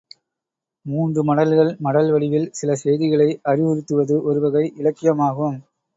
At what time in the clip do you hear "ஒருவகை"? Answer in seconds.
4.23-4.65